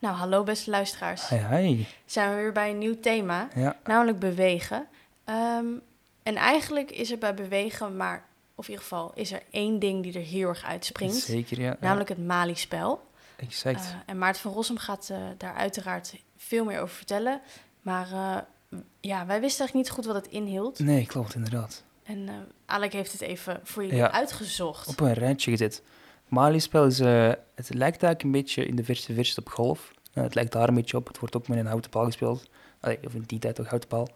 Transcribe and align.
Nou, 0.00 0.14
hallo 0.16 0.42
beste 0.42 0.70
luisteraars. 0.70 1.28
Hi, 1.28 1.36
hi. 1.36 1.84
Zijn 2.04 2.30
we 2.30 2.36
weer 2.36 2.52
bij 2.52 2.70
een 2.70 2.78
nieuw 2.78 3.00
thema, 3.00 3.48
Ja, 3.54 3.76
namelijk 3.84 4.18
bewegen. 4.18 4.86
Ehm, 5.24 5.66
en 6.22 6.36
eigenlijk 6.36 6.90
is 6.90 7.10
er 7.10 7.18
bij 7.18 7.34
bewegen 7.34 7.96
maar, 7.96 8.24
of 8.54 8.64
in 8.64 8.70
ieder 8.70 8.84
geval, 8.88 9.12
is 9.14 9.32
er 9.32 9.42
één 9.50 9.78
ding 9.78 10.02
die 10.02 10.14
er 10.14 10.24
heel 10.24 10.48
erg 10.48 10.64
uitspringt. 10.64 11.14
zeker, 11.16 11.60
ja. 11.60 11.76
Namelijk 11.80 12.08
het 12.08 12.26
Mali-spel. 12.26 13.08
Exact. 13.36 13.80
Eh, 13.84 13.94
en 14.06 14.18
Maarten 14.18 14.42
van 14.42 14.52
Rossum 14.52 14.78
gaat 14.78 15.08
eh, 15.10 15.16
daar 15.36 15.54
uiteraard 15.54 16.14
veel 16.36 16.64
meer 16.64 16.80
over 16.80 16.96
vertellen. 16.96 17.40
Maar 17.82 18.06
eh, 18.12 18.36
ja, 19.00 19.26
wij 19.26 19.40
wisten 19.40 19.58
eigenlijk 19.60 19.74
niet 19.74 19.90
goed 19.90 20.04
wat 20.04 20.14
het 20.14 20.26
inhield. 20.26 20.78
nee, 20.78 21.06
klopt, 21.06 21.34
inderdaad. 21.34 21.82
En 22.02 22.28
Alec 22.66 22.92
heeft 22.92 23.12
het 23.12 23.20
even 23.20 23.60
voor 23.62 23.82
jullie 23.82 23.98
Ja. 23.98 24.10
uitgezocht. 24.12 24.88
Op 24.88 25.00
een 25.00 25.12
rijtje 25.12 25.50
gezet. 25.50 25.82
Mali-spel 26.30 26.86
is, 26.86 27.00
eh, 27.00 27.32
het 27.54 27.74
lijkt 27.74 28.02
eigenlijk 28.02 28.22
een 28.22 28.30
beetje 28.30 28.66
in 28.66 28.76
de 28.76 28.84
verse 28.84 29.14
versie 29.14 29.38
op 29.38 29.48
golf. 29.48 29.92
Eh, 30.12 30.22
het 30.22 30.34
lijkt 30.34 30.52
daar 30.52 30.68
een 30.68 30.74
beetje 30.74 30.96
op. 30.96 31.06
Het 31.06 31.18
wordt 31.18 31.36
ook 31.36 31.48
met 31.48 31.58
een 31.58 31.66
houten 31.66 31.90
paal 31.90 32.04
gespeeld. 32.04 32.50
Allee, 32.80 32.98
of 33.06 33.14
in 33.14 33.22
die 33.26 33.38
tijd 33.38 33.60
ook 33.60 33.66
houten 33.66 33.88
paal. 33.88 34.08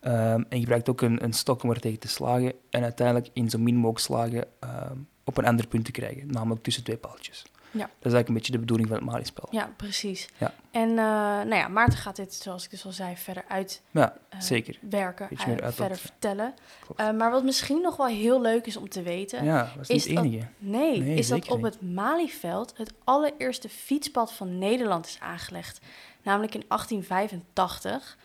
Ehm, 0.00 0.42
en 0.48 0.56
je 0.56 0.58
gebruikt 0.58 0.88
ook 0.88 1.00
een, 1.00 1.24
een 1.24 1.32
stok 1.32 1.62
om 1.62 1.70
er 1.70 1.80
tegen 1.80 1.98
te 1.98 2.08
slagen. 2.08 2.52
En 2.70 2.82
uiteindelijk 2.82 3.28
in 3.32 3.50
zo 3.50 3.58
min 3.58 3.74
mogelijk 3.74 3.98
slagen 3.98 4.44
ehm, 4.60 4.96
op 5.24 5.36
een 5.36 5.44
ander 5.46 5.66
punt 5.66 5.84
te 5.84 5.90
krijgen. 5.90 6.26
Namelijk 6.26 6.62
tussen 6.62 6.84
twee 6.84 6.96
paaltjes. 6.96 7.44
Ja. 7.74 7.80
Dat 7.80 7.88
is 7.88 8.12
eigenlijk 8.12 8.28
een 8.28 8.34
beetje 8.34 8.52
de 8.52 8.58
bedoeling 8.58 8.88
van 8.88 8.96
het 8.96 9.06
Mali-spel. 9.06 9.48
Ja, 9.50 9.70
precies. 9.76 10.28
Ja. 10.38 10.52
En 10.70 10.88
eh, 10.90 10.96
nou 10.96 11.54
ja, 11.54 11.68
Maarten 11.68 11.98
gaat 11.98 12.16
dit, 12.16 12.34
zoals 12.34 12.64
ik 12.64 12.70
dus 12.70 12.84
al 12.84 12.92
zei, 12.92 13.16
verder 13.16 13.44
uit 13.48 13.82
Ja, 13.90 14.16
eh, 14.28 14.40
zeker. 14.40 14.78
werken, 14.80 15.28
meer 15.46 15.58
eh, 15.58 15.64
uit 15.64 15.74
verder 15.74 15.96
vertellen. 15.96 16.54
Maar 16.96 17.30
wat 17.30 17.44
misschien 17.44 17.80
nog 17.80 17.96
wel 17.96 18.06
heel 18.06 18.40
leuk 18.40 18.66
is 18.66 18.76
om 18.76 18.88
te 18.88 19.02
weten, 19.02 19.44
ja, 19.44 19.58
dat 19.76 19.82
is 19.82 19.88
niet 19.88 19.96
is 19.96 20.04
het 20.04 20.14
dat- 20.14 20.24
nee, 20.58 21.00
Nee, 21.00 21.16
is 21.16 21.28
dat 21.28 21.48
op 21.48 21.62
het 21.62 21.80
Malieveld 21.82 22.72
het 22.76 22.92
allereerste 23.04 23.68
fietspad 23.68 24.32
van 24.32 24.58
Nederland 24.58 25.06
is 25.06 25.16
aangelegd. 25.20 25.80
Namelijk 26.22 26.54
in 26.54 26.64
1885. 26.68 28.16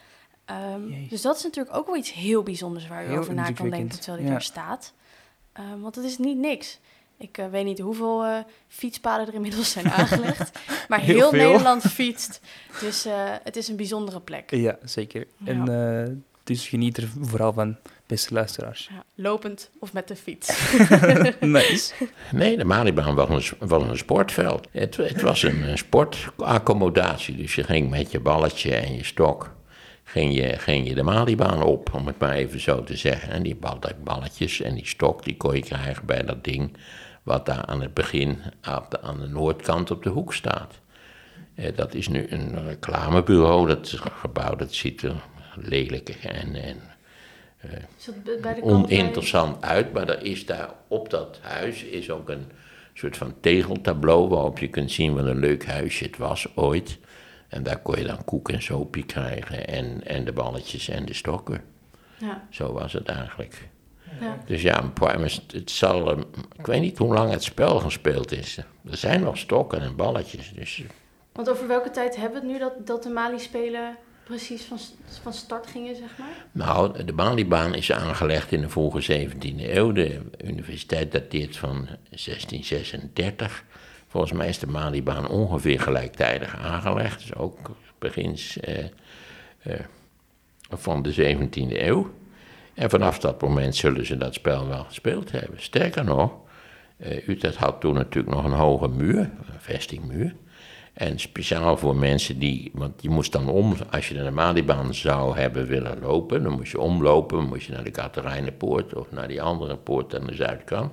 Ehm, 0.46 1.08
dus 1.10 1.22
dat 1.22 1.38
is 1.38 1.44
natuurlijk 1.44 1.76
ook 1.76 1.86
wel 1.86 1.96
iets 1.96 2.14
heel 2.14 2.44
bijzonders 2.44 2.88
waar 2.88 3.02
je 3.04 3.10
Heel 3.10 3.18
over 3.18 3.34
na 3.34 3.52
kan 3.52 3.70
denken 3.70 4.00
terwijl 4.00 4.18
je 4.18 4.26
ja. 4.26 4.32
daar 4.32 4.42
staat. 4.42 4.94
Ehm, 5.54 5.80
want 5.80 5.96
het 5.96 6.06
is 6.06 6.18
niet 6.18 6.38
niks. 6.38 6.80
Ik 7.20 7.38
eh, 7.38 7.50
weet 7.50 7.66
niet 7.66 7.80
hoeveel 7.80 8.26
eh, 8.26 8.38
fietspaden 8.68 9.28
er 9.28 9.34
inmiddels 9.34 9.72
zijn 9.72 9.92
aangelegd. 9.92 10.60
maar 10.90 11.00
Heel. 11.00 11.32
Nederland 11.32 11.82
fietst. 11.82 12.42
Dus 12.80 13.06
eh, 13.06 13.14
het 13.44 13.56
is 13.56 13.68
een 13.68 13.76
bijzondere 13.76 14.22
plek. 14.22 14.52
Ja, 14.52 14.78
zeker. 14.84 15.28
Ja. 15.38 15.52
En 15.52 15.68
eh, 16.08 16.16
dus 16.44 16.68
geniet 16.68 16.98
er 16.98 17.10
vooral 17.22 17.54
van, 17.54 17.78
beste 18.06 18.34
luisteraars. 18.34 18.90
Ja, 18.92 19.04
lopend 19.16 19.70
of 19.80 19.94
met 19.94 20.08
de 20.08 20.16
fiets. 20.16 20.72
nice. 21.40 21.94
Nee, 22.32 22.58
de 22.58 22.66
Malibaan 22.66 23.16
was 23.16 23.30
een, 23.60 23.68
was 23.68 23.84
een 23.84 23.98
sportveld. 23.98 24.68
Het, 24.72 24.98
het 24.98 25.22
was 25.22 25.44
een, 25.44 25.78
sportaccommodatie. 25.78 27.36
Dus 27.36 27.56
je 27.56 27.64
ging 27.64 27.90
met 27.90 28.12
je 28.12 28.20
balletje 28.20 28.76
en 28.76 28.96
je 28.96 29.04
stok... 29.04 29.58
Ging 30.04 30.36
je, 30.36 30.58
ging 30.58 30.88
je 30.88 30.96
de 30.96 31.04
Malibaan 31.04 31.64
op, 31.64 31.94
om 31.94 32.08
het 32.08 32.20
maar 32.20 32.34
even 32.34 32.60
zo 32.60 32.84
te 32.84 32.98
zeggen. 32.98 33.32
En 33.32 33.44
die 33.44 33.56
bal- 33.56 33.80
die 33.80 33.96
balletjes 34.04 34.62
en 34.62 34.76
die 34.76 34.88
stok, 34.88 35.24
die 35.24 35.38
kon 35.38 35.56
je 35.56 35.62
krijgen 35.62 36.06
bij 36.06 36.24
dat 36.24 36.44
ding... 36.44 36.78
wat 37.30 37.46
daar 37.46 37.66
aan 37.66 37.82
het 37.82 37.94
begin 37.94 38.38
de, 38.90 39.02
aan 39.02 39.20
de 39.20 39.28
noordkant 39.28 39.92
op 39.92 40.04
de 40.04 40.10
hoek 40.10 40.34
staat. 40.34 40.80
Eh, 41.56 41.76
dat 41.76 41.94
is 41.94 42.08
nu 42.08 42.28
een 42.30 42.68
reclamebureau. 42.68 43.68
Dat 43.68 43.88
gebouw 43.98 44.56
dat 44.56 44.74
ziet 44.74 45.02
er 45.02 45.16
lelijk 45.56 46.10
en, 46.10 46.56
en 46.56 46.78
bij- 48.42 48.62
oninteressant 48.62 49.64
uit, 49.64 49.94
maar 49.94 50.10
er 50.10 50.24
is 50.26 50.46
daar 50.46 50.70
op 50.88 51.10
dat 51.10 51.40
huis 51.42 51.84
is 51.84 52.10
ook 52.10 52.30
een 52.30 52.46
soort 52.94 53.18
van 53.18 53.34
tegeltableau 53.40 54.28
waarop 54.30 54.60
je 54.60 54.68
kunt 54.68 54.92
zien 54.92 55.14
wat 55.16 55.26
een 55.26 55.40
leuk 55.40 55.66
huisje 55.66 56.04
het 56.04 56.18
was 56.18 56.48
ooit. 56.56 56.98
En 57.48 57.64
daar 57.64 57.80
kon 57.82 57.98
je 57.98 58.04
dan 58.06 58.24
koek 58.26 58.50
en 58.50 58.62
krijgen 59.06 59.68
en, 59.68 60.02
en 60.06 60.26
de 60.26 60.32
balletjes 60.32 60.90
en 60.90 61.06
de 61.06 61.14
stokken. 61.14 61.62
Ja, 62.18 62.48
Zo 62.50 62.74
was 62.74 62.94
het 62.94 63.08
eigenlijk. 63.08 63.68
Ja. 64.20 64.38
Dus 64.46 64.62
ja, 64.62 64.82
een 64.82 64.94
Primus, 64.94 65.46
het 65.54 65.72
zal, 65.72 66.18
ik 66.58 66.66
weet 66.66 66.82
niet 66.82 66.98
hoe 66.98 67.14
lang 67.14 67.32
het 67.32 67.44
spel 67.44 67.80
gespeeld 67.80 68.32
is. 68.32 68.58
Er 68.90 68.98
zijn 68.98 69.22
nog 69.22 69.38
stokken 69.38 69.82
en 69.82 69.96
balletjes, 69.96 70.52
dus 70.56 70.84
Want 71.32 71.50
over 71.50 71.68
welke 71.68 71.92
tijd 71.92 72.16
hebben 72.16 72.42
we 72.42 72.48
het 72.48 72.56
nu 72.56 72.60
dat, 72.60 72.88
dat 72.88 73.04
de 73.04 73.10
Mali-spelen 73.10 73.98
precies 74.30 74.64
van, 74.64 74.78
van 75.22 75.34
start 75.34 75.68
gingen, 75.68 75.96
zeg 75.96 76.18
maar? 76.18 76.46
Nou, 76.52 77.04
de 77.04 77.14
Malibaan 77.14 77.76
is 77.76 77.92
aangelegd 77.92 78.52
in 78.52 78.62
de 78.62 78.70
vroege 78.70 79.28
17e 79.28 79.56
eeuw. 79.56 79.92
De 79.92 80.22
universiteit 80.44 81.12
dateert 81.12 81.58
van 81.58 81.88
1636. 82.10 83.64
Volgens 84.08 84.32
mij 84.32 84.48
is 84.48 84.60
de 84.60 84.68
Malibaan 84.68 85.30
ongeveer 85.30 85.80
gelijktijdig 85.80 86.58
aangelegd. 86.58 87.20
Dus 87.20 87.36
ook 87.36 87.72
begins 88.00 88.60
eh, 88.60 88.86
eh, 89.60 89.80
van 90.70 91.02
de 91.02 91.14
17e 91.14 91.82
eeuw. 91.82 92.14
En 92.80 92.90
vanaf 92.90 93.20
dat 93.20 93.42
moment 93.42 93.76
zullen 93.76 94.06
ze 94.06 94.18
dat 94.18 94.34
spel 94.34 94.68
wel 94.68 94.84
gespeeld 94.84 95.32
hebben. 95.32 95.62
Sterker 95.62 96.04
nog, 96.04 96.32
eh, 96.98 97.28
Utrecht 97.28 97.56
had 97.56 97.82
toen 97.82 97.94
natuurlijk 97.94 98.36
nog 98.36 98.44
een 98.44 98.52
hoge 98.52 98.88
muur, 98.88 99.20
een 99.20 99.60
vestingmuur. 99.60 100.36
En 100.94 101.20
speciaal 101.20 101.78
voor 101.78 101.96
mensen 101.96 102.40
die, 102.40 102.72
want 102.74 103.02
je 103.02 103.10
moest 103.10 103.32
dan 103.32 103.50
om, 103.50 103.76
als 103.92 104.08
je 104.08 104.14
de 104.14 104.32
Malibaan 104.32 104.94
zou 104.94 105.38
hebben 105.38 105.68
willen 105.68 106.00
lopen, 106.00 106.44
dan 106.44 106.52
moest 106.52 106.72
je 106.72 106.80
omlopen, 106.80 107.44
moest 107.44 107.66
je 107.66 107.74
naar 107.74 107.84
de 107.84 107.92
Katerijnenpoort 107.92 108.94
of 108.94 109.12
naar 109.12 109.28
die 109.28 109.42
andere 109.42 109.78
poort 109.78 110.16
aan 110.16 110.28
de 110.28 110.36
zuidkant. 110.36 110.92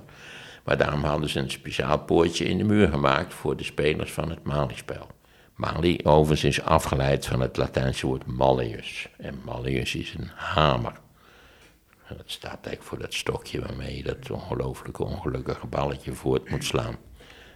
Maar 0.63 0.77
daarom 0.77 1.03
hadden 1.03 1.29
ze 1.29 1.39
een 1.39 1.51
speciaal 1.51 1.99
poortje 1.99 2.45
in 2.45 2.57
de 2.57 2.63
muur 2.63 2.87
gemaakt 2.87 3.33
voor 3.33 3.57
de 3.57 3.63
spelers 3.63 4.11
van 4.11 4.29
het 4.29 4.43
Mali-spel. 4.43 5.07
Mali 5.55 5.99
overigens 6.03 6.57
is 6.57 6.65
afgeleid 6.65 7.25
van 7.25 7.41
het 7.41 7.57
Latijnse 7.57 8.07
woord 8.07 8.25
malleus. 8.25 9.09
En 9.17 9.39
malleus 9.45 9.95
is 9.95 10.13
een 10.17 10.29
hamer. 10.35 11.05
Dat 12.07 12.23
staat 12.25 12.53
eigenlijk 12.53 12.83
voor 12.83 12.99
dat 12.99 13.13
stokje 13.13 13.61
waarmee 13.61 13.97
je 13.97 14.03
dat 14.03 14.31
ongelooflijke 14.31 15.03
ongelukkige 15.03 15.67
balletje 15.67 16.13
voort 16.13 16.49
moet 16.49 16.65
slaan. 16.65 16.97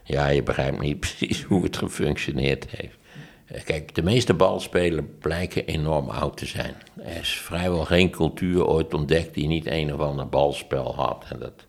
Ja, 0.04 0.28
je 0.28 0.44
begrijpt 0.44 0.80
niet 0.80 1.00
precies 1.10 1.44
hoe 1.44 1.64
het 1.64 1.78
gefunctioneerd 1.78 2.66
heeft. 2.70 2.98
Eh, 3.46 3.64
Kijk, 3.64 3.96
de 3.96 4.04
meeste 4.04 4.34
balspelen 4.34 5.18
blijken 5.18 5.66
enorm 5.66 6.10
oud 6.10 6.38
te 6.38 6.46
zijn. 6.46 6.76
Er 7.04 7.20
is 7.20 7.30
vrijwel 7.30 7.86
geen 7.86 8.10
cultuur 8.10 8.66
ooit 8.66 8.94
ontdekt 8.94 9.34
die 9.34 9.48
niet 9.48 9.68
een 9.68 9.94
of 9.94 10.00
ander 10.00 10.30
balspel 10.30 10.96
had. 10.96 11.26
En 11.30 11.40
dat, 11.40 11.66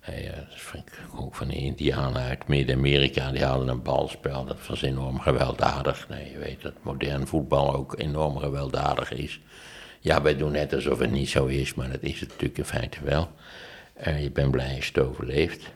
eh, 0.00 0.24
ja, 0.24 0.46
ook 1.16 1.34
van 1.34 1.48
de 1.48 1.54
Indianen 1.54 2.22
uit 2.22 2.48
Midden-Amerika, 2.48 3.30
die 3.30 3.44
hadden 3.44 3.68
een 3.68 3.82
balspel. 3.82 4.44
Dat 4.44 4.66
was 4.66 4.82
enorm 4.82 5.20
gewelddadig. 5.20 6.08
Nee, 6.08 6.30
je 6.30 6.38
weet 6.38 6.62
dat 6.62 6.74
modern 6.82 7.26
voetbal 7.26 7.74
ook 7.74 7.98
enorm 7.98 8.36
gewelddadig 8.38 9.12
is. 9.12 9.40
Ja, 10.00 10.22
wij 10.22 10.36
doen 10.36 10.52
net 10.52 10.74
alsof 10.74 10.98
het 10.98 11.10
niet 11.10 11.28
zo 11.28 11.46
is, 11.46 11.74
maar 11.74 11.90
dat 11.90 12.02
is 12.02 12.20
het 12.20 12.28
natuurlijk 12.28 12.58
in 12.58 12.64
feite 12.64 12.98
wel. 13.04 13.30
Eh, 13.92 14.22
je 14.22 14.30
bent 14.30 14.50
blij 14.50 14.74
als 14.74 14.86
je 14.86 14.92
het 14.94 15.08
overleeft. 15.08 15.66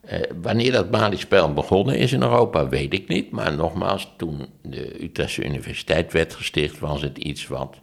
Eh, 0.00 0.20
wanneer 0.42 0.72
dat 0.72 0.90
Mali-spel 0.90 1.52
begonnen 1.52 1.96
is 1.96 2.12
in 2.12 2.22
Europa, 2.22 2.68
weet 2.68 2.92
ik 2.92 3.08
niet. 3.08 3.30
Maar 3.30 3.54
nogmaals, 3.54 4.12
toen 4.16 4.46
de 4.62 5.02
Utrechtse 5.02 5.44
Universiteit 5.44 6.12
werd 6.12 6.34
gesticht, 6.34 6.78
was 6.78 7.02
het 7.02 7.18
iets 7.18 7.46
wat 7.46 7.76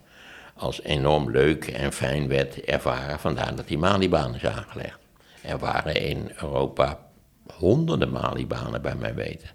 als 0.56 0.82
enorm 0.84 1.32
leuk 1.32 1.68
en 1.68 1.94
fijn 1.94 2.28
werd 2.28 2.62
ervaren. 2.62 3.20
Vandaar 3.20 3.56
dat 3.56 3.68
die 3.68 3.78
Malibaan 3.78 4.36
is 4.36 4.46
aangelegd. 4.46 5.00
Er 5.42 5.58
waren 5.58 5.96
in 5.96 6.32
Europa 6.42 7.00
honderden 7.54 8.12
Malibanen 8.12 8.82
bij 8.82 8.96
mij 8.96 9.16
weten. 9.16 9.50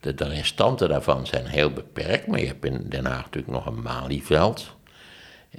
De 0.00 0.28
restanten 0.28 0.88
daarvan 0.88 1.26
zijn 1.26 1.46
heel 1.46 1.70
beperkt, 1.70 2.26
maar 2.26 2.40
je 2.40 2.46
hebt 2.46 2.64
in 2.64 2.86
Den 2.88 3.06
Haag 3.06 3.24
natuurlijk 3.24 3.52
nog 3.52 3.66
een 3.66 3.82
Maliveld. 3.82 4.76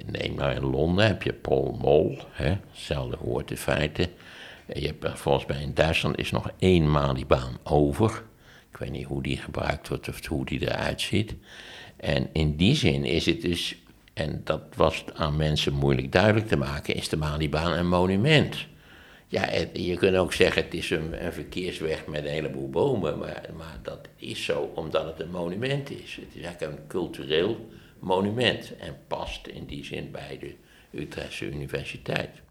Neem 0.04 0.34
maar 0.34 0.54
in 0.54 0.64
Londen 0.64 1.06
heb 1.06 1.22
je 1.22 1.32
Pol 1.32 1.76
Mol, 1.80 2.18
hetzelfde 2.30 3.16
woord 3.20 3.50
in 3.50 3.56
feite. 3.56 4.08
Je 4.74 4.86
hebt 4.86 5.04
er 5.04 5.16
volgens 5.16 5.46
mij 5.46 5.62
in 5.62 5.74
Duitsland 5.74 6.18
is 6.18 6.30
nog 6.30 6.50
één 6.58 6.90
Malibaan 6.90 7.58
over. 7.62 8.22
Ik 8.70 8.76
weet 8.76 8.90
niet 8.90 9.06
hoe 9.06 9.22
die 9.22 9.36
gebruikt 9.36 9.88
wordt 9.88 10.08
of 10.08 10.26
hoe 10.26 10.44
die 10.44 10.60
eruit 10.60 11.00
ziet. 11.00 11.34
En 11.96 12.28
in 12.32 12.56
die 12.56 12.74
zin 12.74 13.04
is 13.04 13.26
het 13.26 13.40
dus, 13.42 13.76
en 14.12 14.40
dat 14.44 14.62
was 14.74 15.04
aan 15.14 15.36
mensen 15.36 15.72
moeilijk 15.72 16.12
duidelijk 16.12 16.48
te 16.48 16.56
maken, 16.56 16.94
is 16.94 17.08
de 17.08 17.16
Malibaan 17.16 17.72
een 17.72 17.88
monument. 17.88 18.56
Ja, 19.28 19.50
je 19.72 19.96
kunt 19.96 20.16
ook 20.16 20.32
zeggen 20.32 20.64
het 20.64 20.74
is 20.74 20.90
een, 20.90 21.24
een 21.24 21.32
verkeersweg 21.32 22.06
met 22.06 22.24
een 22.24 22.30
heleboel 22.30 22.70
bomen, 22.70 23.18
maar, 23.18 23.48
maar 23.56 23.78
dat 23.82 24.08
is 24.16 24.44
zo 24.44 24.72
omdat 24.74 25.04
het 25.04 25.20
een 25.20 25.30
monument 25.30 25.90
is. 25.90 26.18
Het 26.20 26.34
is 26.34 26.42
eigenlijk 26.42 26.72
een 26.72 26.86
cultureel 26.86 27.68
monument 27.98 28.76
en 28.76 28.98
past 29.06 29.46
in 29.46 29.66
die 29.66 29.84
zin 29.84 30.10
bij 30.10 30.38
de 30.38 30.54
Utrechtse 30.98 31.46
Universiteit. 31.46 32.42